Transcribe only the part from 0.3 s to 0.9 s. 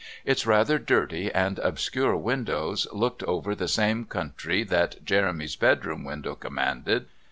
rather